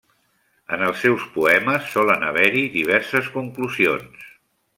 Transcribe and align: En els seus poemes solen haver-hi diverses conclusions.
En 0.77 0.85
els 0.85 1.03
seus 1.05 1.25
poemes 1.35 1.91
solen 1.97 2.25
haver-hi 2.29 2.65
diverses 2.79 3.31
conclusions. 3.37 4.27